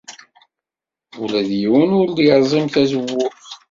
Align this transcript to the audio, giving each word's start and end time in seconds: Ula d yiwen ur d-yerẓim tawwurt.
Ula 1.21 1.41
d 1.47 1.51
yiwen 1.61 1.89
ur 1.99 2.07
d-yerẓim 2.15 2.65
tawwurt. 2.73 3.45